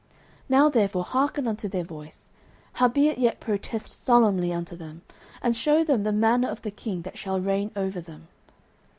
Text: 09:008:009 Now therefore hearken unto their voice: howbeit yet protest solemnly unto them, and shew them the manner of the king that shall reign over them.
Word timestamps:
09:008:009 0.49 0.49
Now 0.49 0.69
therefore 0.69 1.03
hearken 1.03 1.47
unto 1.47 1.67
their 1.67 1.83
voice: 1.83 2.31
howbeit 2.79 3.19
yet 3.19 3.39
protest 3.39 4.03
solemnly 4.03 4.51
unto 4.51 4.75
them, 4.75 5.03
and 5.43 5.55
shew 5.55 5.85
them 5.85 6.01
the 6.01 6.11
manner 6.11 6.49
of 6.49 6.63
the 6.63 6.71
king 6.71 7.03
that 7.03 7.19
shall 7.19 7.39
reign 7.39 7.69
over 7.75 8.01
them. 8.01 8.27